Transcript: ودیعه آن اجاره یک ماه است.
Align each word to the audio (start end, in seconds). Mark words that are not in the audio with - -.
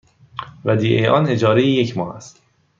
ودیعه 0.65 1.09
آن 1.09 1.27
اجاره 1.27 1.65
یک 1.67 1.97
ماه 1.97 2.15
است. 2.15 2.41